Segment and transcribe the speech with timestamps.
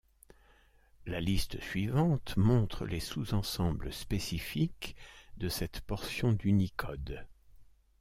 [1.05, 4.95] La liste suivante montre les sous-ensembles spécifiques
[5.37, 7.27] de cette portion d’Unicode.